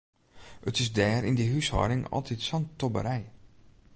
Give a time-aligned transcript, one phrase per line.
[0.69, 3.25] It is dêr yn dy húshâlding altyd sa'n tobberij.